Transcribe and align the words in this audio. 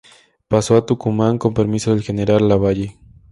Pasó 0.47 0.77
a 0.77 0.85
Tucumán 0.87 1.37
con 1.37 1.53
permiso 1.53 1.91
del 1.93 2.01
general 2.01 2.49
Lavalle. 2.49 2.97